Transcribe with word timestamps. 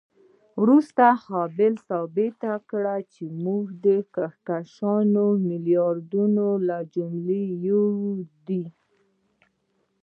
وروسته 0.61 1.03
هابل 1.25 1.73
ثابته 1.87 2.51
کړه 2.69 2.95
چې 3.13 3.23
زموږ 3.37 3.65
کهکشان 4.15 5.03
د 5.15 5.17
میلیاردونو 5.47 6.45
له 6.67 6.77
جملې 6.93 7.43
یو 7.67 7.83
دی. 8.47 8.63